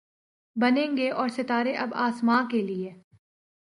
بنیں 0.55 0.97
گے 0.97 1.09
اور 1.11 1.29
ستارے 1.29 1.75
اب 1.75 1.93
آسماں 1.95 2.43
کے 2.51 2.61
لیے 2.61 2.93